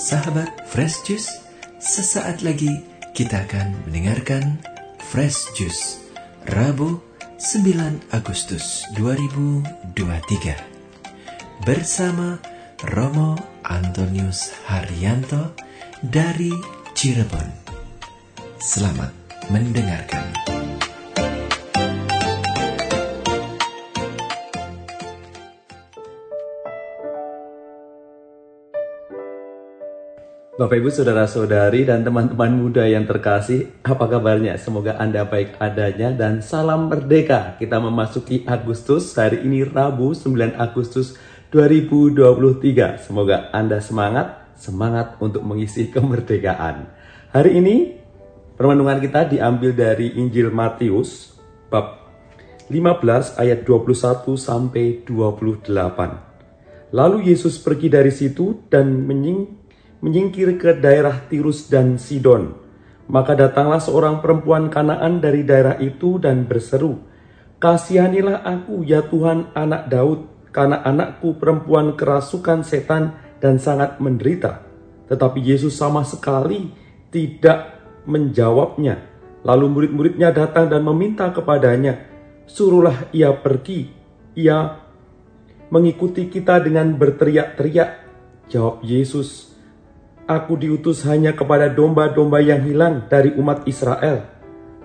[0.00, 1.44] Sahabat Fresh Juice,
[1.76, 2.72] sesaat lagi
[3.12, 4.56] kita akan mendengarkan
[5.12, 6.00] Fresh Juice
[6.48, 7.04] Rabu
[7.36, 12.40] 9 Agustus 2023 bersama
[12.96, 15.52] Romo Antonius Haryanto
[16.00, 16.56] dari
[16.96, 17.52] Cirebon.
[18.56, 19.12] Selamat
[19.52, 20.59] mendengarkan.
[30.60, 34.60] Bapak Ibu Saudara-saudari dan teman-teman muda yang terkasih, apa kabarnya?
[34.60, 37.56] Semoga Anda baik adanya dan salam merdeka.
[37.56, 41.16] Kita memasuki Agustus, hari ini Rabu 9 Agustus
[41.48, 43.00] 2023.
[43.00, 46.92] Semoga Anda semangat, semangat untuk mengisi kemerdekaan.
[47.32, 47.96] Hari ini
[48.60, 51.40] permenungan kita diambil dari Injil Matius
[51.72, 52.04] bab
[52.68, 55.72] 15 ayat 21 sampai 28.
[56.92, 59.59] Lalu Yesus pergi dari situ dan menying
[60.00, 62.56] menyingkir ke daerah Tirus dan Sidon.
[63.10, 67.00] Maka datanglah seorang perempuan Kanaan dari daerah itu dan berseru,
[67.60, 74.64] Kasihanilah aku ya Tuhan anak Daud, karena anakku perempuan kerasukan setan dan sangat menderita.
[75.12, 76.72] Tetapi Yesus sama sekali
[77.12, 79.04] tidak menjawabnya.
[79.44, 82.08] Lalu murid-muridnya datang dan meminta kepadanya,
[82.50, 83.92] Suruhlah ia pergi.
[84.34, 84.74] Ia
[85.70, 87.90] mengikuti kita dengan berteriak-teriak.
[88.50, 89.49] Jawab Yesus,
[90.30, 94.30] Aku diutus hanya kepada domba-domba yang hilang dari umat Israel.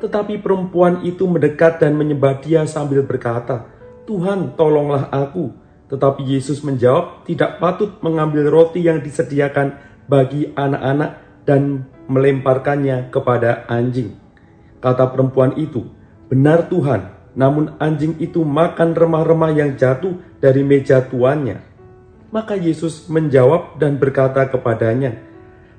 [0.01, 3.69] Tetapi perempuan itu mendekat dan menyembah dia sambil berkata,
[4.09, 5.53] Tuhan tolonglah aku.
[5.85, 9.77] Tetapi Yesus menjawab, tidak patut mengambil roti yang disediakan
[10.09, 14.17] bagi anak-anak dan melemparkannya kepada anjing.
[14.81, 15.85] Kata perempuan itu,
[16.25, 17.05] benar Tuhan,
[17.37, 21.61] namun anjing itu makan remah-remah yang jatuh dari meja tuannya.
[22.33, 25.34] Maka Yesus menjawab dan berkata kepadanya,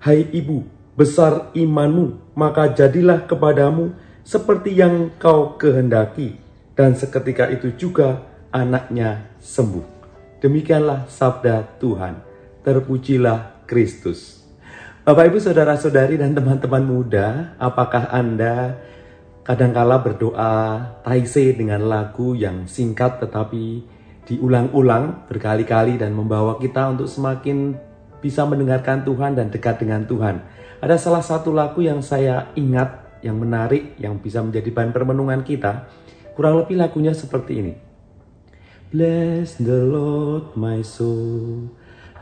[0.06, 0.62] Hai ibu,
[0.94, 3.90] besar imanmu, maka jadilah kepadamu
[4.22, 6.38] seperti yang kau kehendaki.
[6.78, 8.22] Dan seketika itu juga
[8.54, 9.82] anaknya sembuh.
[10.38, 12.22] Demikianlah sabda Tuhan.
[12.62, 14.46] Terpujilah Kristus.
[15.02, 18.78] Bapak ibu saudara-saudari dan teman-teman muda, apakah Anda
[19.42, 23.82] kadangkala berdoa taise dengan lagu yang singkat tetapi
[24.22, 27.85] diulang-ulang berkali-kali dan membawa kita untuk semakin
[28.26, 30.42] bisa mendengarkan Tuhan dan dekat dengan Tuhan.
[30.82, 35.86] Ada salah satu lagu yang saya ingat, yang menarik, yang bisa menjadi bahan permenungan kita.
[36.34, 37.72] Kurang lebih lagunya seperti ini.
[38.90, 41.70] Bless the Lord my soul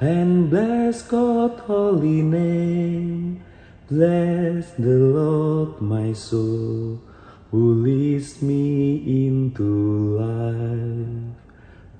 [0.04, 3.40] and bless God holy name.
[3.88, 7.00] Bless the Lord my soul
[7.48, 9.64] who leads me into
[10.20, 11.34] life.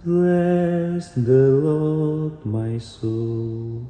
[0.04, 3.88] Bless the Lord, my soul,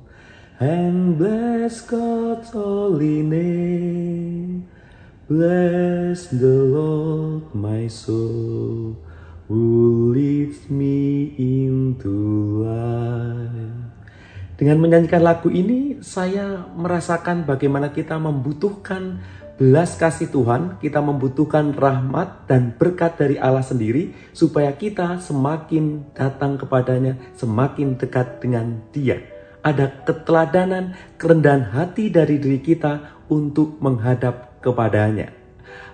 [0.63, 4.71] and bless God's holy name.
[5.25, 8.95] Bless the Lord, my soul,
[9.49, 9.65] who
[10.13, 12.13] leads me into
[12.63, 13.75] life.
[14.55, 19.19] Dengan menyanyikan lagu ini, saya merasakan bagaimana kita membutuhkan
[19.59, 26.61] belas kasih Tuhan, kita membutuhkan rahmat dan berkat dari Allah sendiri supaya kita semakin datang
[26.61, 29.34] kepadanya, semakin dekat dengan Dia.
[29.65, 35.33] Ada keteladanan, kerendahan hati dari diri kita untuk menghadap kepadanya.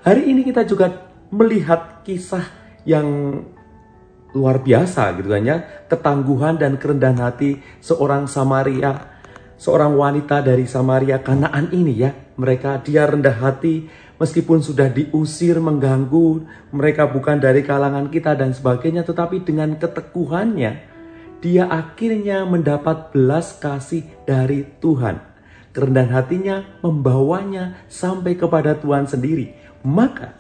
[0.02, 2.42] Hari ini kita juga melihat kisah
[2.82, 3.06] yang
[4.34, 9.20] luar biasa gitu kan ya, ketangguhan dan kerendahan hati seorang Samaria
[9.60, 12.10] seorang wanita dari Samaria Kanaan ini ya.
[12.40, 19.04] Mereka dia rendah hati meskipun sudah diusir mengganggu, mereka bukan dari kalangan kita dan sebagainya
[19.04, 20.89] tetapi dengan keteguhannya
[21.40, 25.24] dia akhirnya mendapat belas kasih dari Tuhan.
[25.72, 29.56] Kerendahan hatinya membawanya sampai kepada Tuhan sendiri.
[29.80, 30.36] Maka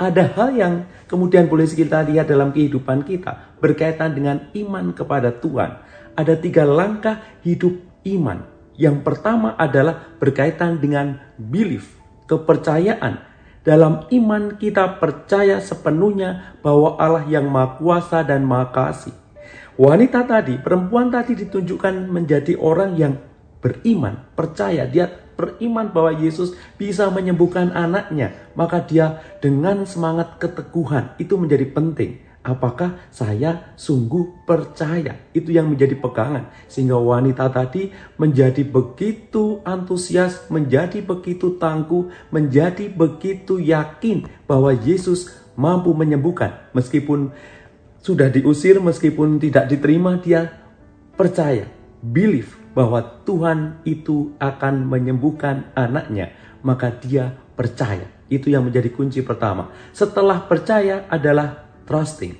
[0.00, 5.78] ada hal yang kemudian boleh kita lihat dalam kehidupan kita berkaitan dengan iman kepada Tuhan.
[6.16, 7.76] Ada tiga langkah hidup
[8.08, 8.48] iman.
[8.80, 11.92] Yang pertama adalah berkaitan dengan belief,
[12.24, 13.20] kepercayaan.
[13.62, 19.21] Dalam iman kita percaya sepenuhnya bahwa Allah yang Maha Kuasa dan Maha Kasih.
[19.80, 23.16] Wanita tadi, perempuan tadi ditunjukkan menjadi orang yang
[23.64, 31.40] beriman, percaya, dia beriman bahwa Yesus bisa menyembuhkan anaknya, maka dia dengan semangat keteguhan itu
[31.40, 32.20] menjadi penting.
[32.42, 35.14] Apakah saya sungguh percaya?
[35.30, 36.50] Itu yang menjadi pegangan.
[36.66, 45.94] Sehingga wanita tadi menjadi begitu antusias, menjadi begitu tangguh, menjadi begitu yakin bahwa Yesus mampu
[45.94, 46.66] menyembuhkan.
[46.74, 47.30] Meskipun
[48.02, 50.50] sudah diusir, meskipun tidak diterima, dia
[51.14, 51.70] percaya,
[52.02, 56.34] believe bahwa Tuhan itu akan menyembuhkan anaknya,
[56.66, 58.10] maka dia percaya.
[58.26, 59.70] Itu yang menjadi kunci pertama.
[59.94, 62.34] Setelah percaya adalah trusting.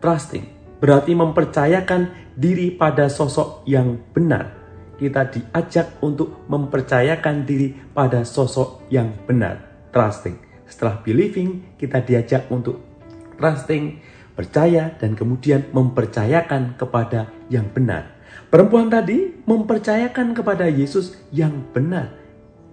[0.00, 0.44] Trusting
[0.78, 4.54] berarti mempercayakan diri pada sosok yang benar.
[4.96, 9.90] Kita diajak untuk mempercayakan diri pada sosok yang benar.
[9.90, 10.38] Trusting.
[10.66, 12.78] Setelah believing, kita diajak untuk
[13.38, 13.98] trusting,
[14.38, 18.14] percaya, dan kemudian mempercayakan kepada yang benar.
[18.46, 22.14] Perempuan tadi mempercayakan kepada Yesus yang benar.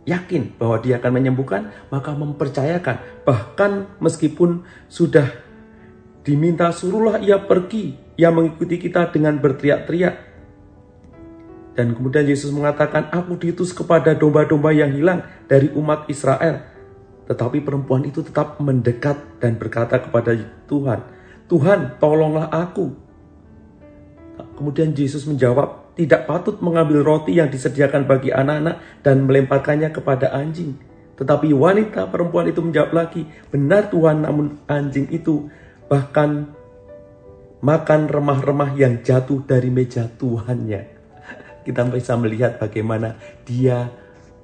[0.05, 3.25] Yakin bahwa dia akan menyembuhkan, maka mempercayakan.
[3.25, 5.25] Bahkan meskipun sudah
[6.21, 10.15] diminta suruhlah ia pergi, ia mengikuti kita dengan berteriak-teriak.
[11.73, 16.61] Dan kemudian Yesus mengatakan, aku diutus kepada domba-domba yang hilang dari umat Israel.
[17.25, 20.37] Tetapi perempuan itu tetap mendekat dan berkata kepada
[20.69, 21.14] Tuhan,
[21.45, 22.93] Tuhan tolonglah aku.
[24.55, 30.75] Kemudian Yesus menjawab, tidak patut mengambil roti yang disediakan bagi anak-anak dan melemparkannya kepada anjing.
[31.15, 35.47] Tetapi wanita perempuan itu menjawab lagi, benar Tuhan namun anjing itu
[35.87, 36.51] bahkan
[37.63, 40.81] makan remah-remah yang jatuh dari meja Tuhannya.
[41.65, 43.15] Kita bisa melihat bagaimana
[43.47, 43.87] dia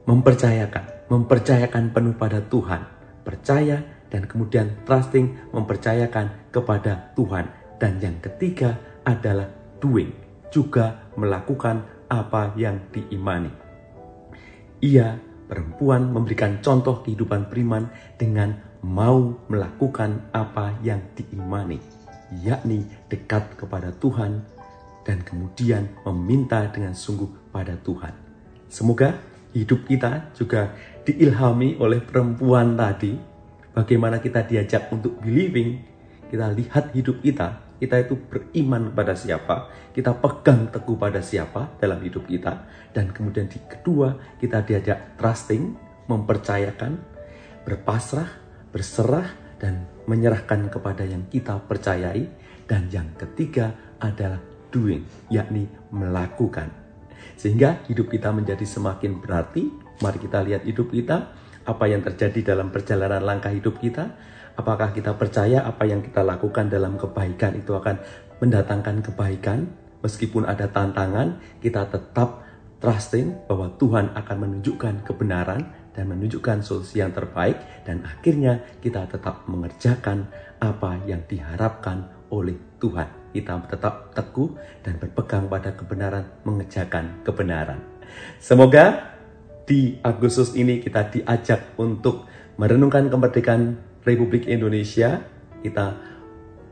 [0.07, 2.81] mempercayakan, mempercayakan penuh pada Tuhan.
[3.21, 7.47] Percaya dan kemudian trusting, mempercayakan kepada Tuhan.
[7.79, 8.77] Dan yang ketiga
[9.07, 9.49] adalah
[9.81, 10.13] doing,
[10.53, 11.81] juga melakukan
[12.11, 13.49] apa yang diimani.
[14.83, 15.17] Ia
[15.47, 17.87] perempuan memberikan contoh kehidupan beriman
[18.19, 21.79] dengan mau melakukan apa yang diimani,
[22.43, 24.43] yakni dekat kepada Tuhan
[25.05, 28.13] dan kemudian meminta dengan sungguh pada Tuhan.
[28.69, 29.17] Semoga
[29.51, 30.73] hidup kita juga
[31.03, 33.17] diilhami oleh perempuan tadi,
[33.75, 35.81] bagaimana kita diajak untuk believing,
[36.31, 41.97] kita lihat hidup kita kita itu beriman pada siapa, kita pegang teguh pada siapa dalam
[42.05, 45.73] hidup kita, dan kemudian di kedua kita diajak trusting,
[46.05, 47.01] mempercayakan,
[47.65, 48.29] berpasrah,
[48.69, 49.25] berserah,
[49.57, 52.29] dan menyerahkan kepada yang kita percayai,
[52.69, 54.37] dan yang ketiga adalah
[54.69, 55.01] doing,
[55.33, 56.69] yakni melakukan.
[57.33, 59.73] Sehingga hidup kita menjadi semakin berarti,
[60.05, 61.33] mari kita lihat hidup kita,
[61.65, 64.13] apa yang terjadi dalam perjalanan langkah hidup kita,
[64.59, 67.95] Apakah kita percaya apa yang kita lakukan dalam kebaikan itu akan
[68.43, 69.71] mendatangkan kebaikan?
[70.01, 72.43] Meskipun ada tantangan, kita tetap
[72.81, 79.45] trusting bahwa Tuhan akan menunjukkan kebenaran dan menunjukkan solusi yang terbaik dan akhirnya kita tetap
[79.45, 80.25] mengerjakan
[80.57, 83.07] apa yang diharapkan oleh Tuhan.
[83.31, 87.79] Kita tetap teguh dan berpegang pada kebenaran, mengerjakan kebenaran.
[88.41, 89.15] Semoga
[89.71, 92.27] di Agustus ini kita diajak untuk
[92.59, 95.23] merenungkan kemerdekaan Republik Indonesia
[95.63, 95.95] kita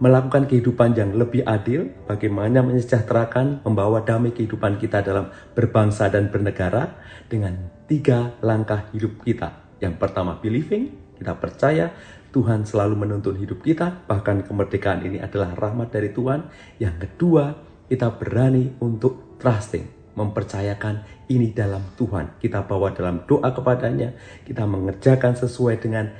[0.04, 7.00] melakukan kehidupan yang lebih adil, bagaimana menyejahterakan, membawa damai kehidupan kita dalam berbangsa dan bernegara
[7.28, 7.56] dengan
[7.88, 9.76] tiga langkah hidup kita.
[9.84, 11.92] Yang pertama, believing, kita percaya
[12.32, 16.48] Tuhan selalu menuntun hidup kita, bahkan kemerdekaan ini adalah rahmat dari Tuhan.
[16.80, 17.60] Yang kedua,
[17.92, 22.36] kita berani untuk trusting, mempercayakan ini dalam Tuhan.
[22.44, 24.12] Kita bawa dalam doa kepadanya,
[24.44, 26.12] kita mengerjakan sesuai dengan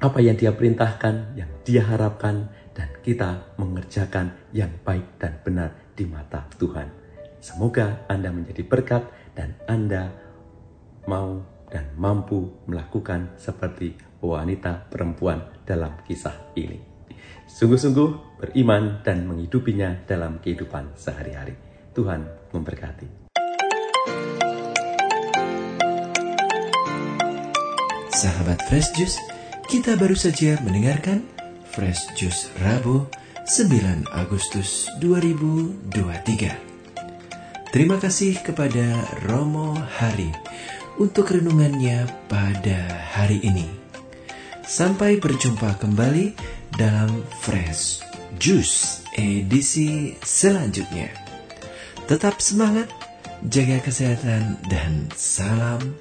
[0.00, 6.08] apa yang dia perintahkan, yang dia harapkan, dan kita mengerjakan yang baik dan benar di
[6.08, 6.88] mata Tuhan.
[7.40, 9.04] Semoga Anda menjadi berkat
[9.36, 10.12] dan Anda
[11.04, 16.80] mau dan mampu melakukan seperti wanita perempuan dalam kisah ini.
[17.46, 21.54] Sungguh-sungguh beriman dan menghidupinya dalam kehidupan sehari-hari.
[21.96, 23.08] Tuhan memberkati.
[28.12, 29.16] Sahabat Fresh Juice,
[29.72, 31.24] kita baru saja mendengarkan
[31.72, 33.08] Fresh Juice Rabu
[33.48, 37.72] 9 Agustus 2023.
[37.72, 40.32] Terima kasih kepada Romo Hari
[41.00, 43.68] untuk renungannya pada hari ini.
[44.64, 46.36] Sampai berjumpa kembali
[46.76, 48.04] dalam Fresh
[48.36, 51.25] Juice edisi selanjutnya.
[52.06, 52.86] Tetap semangat,
[53.50, 55.98] jaga kesehatan, dan salam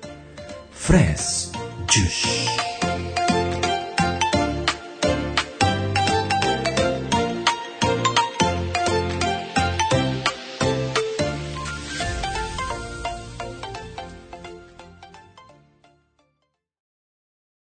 [0.69, 1.49] Fresh
[1.89, 2.74] Juice.